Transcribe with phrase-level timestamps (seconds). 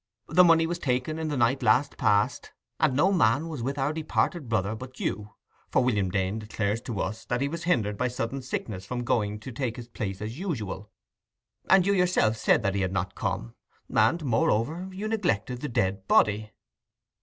[0.29, 3.93] The money was taken in the night last past, and no man was with our
[3.93, 5.35] departed brother but you,
[5.69, 9.39] for William Dane declares to us that he was hindered by sudden sickness from going
[9.41, 10.89] to take his place as usual,
[11.69, 13.53] and you yourself said that he had not come;
[13.95, 16.51] and, moreover, you neglected the dead body."